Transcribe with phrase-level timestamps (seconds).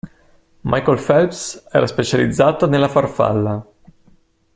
[0.63, 3.63] Michael Phelps era specializzato nella farfalla.